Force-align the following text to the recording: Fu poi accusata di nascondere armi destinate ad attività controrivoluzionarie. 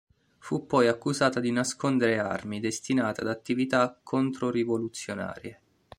Fu 0.39 0.65
poi 0.65 0.87
accusata 0.87 1.39
di 1.39 1.51
nascondere 1.51 2.17
armi 2.17 2.59
destinate 2.59 3.21
ad 3.21 3.27
attività 3.27 3.99
controrivoluzionarie. 4.01 5.61